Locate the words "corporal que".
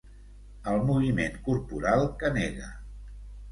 1.49-2.35